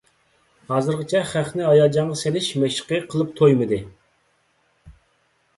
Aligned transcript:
ھازىرغىچە 0.71 1.19
خەقنى 1.33 1.67
ھاياجانغا 1.67 2.17
سېلىش 2.23 2.47
مەشقى 2.63 2.99
قىلىپ 3.13 3.37
تويمىدى. 3.43 3.81